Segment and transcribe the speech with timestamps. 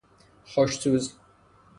[0.45, 1.13] خوش سوز